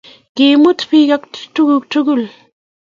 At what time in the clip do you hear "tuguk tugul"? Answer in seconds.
1.53-2.23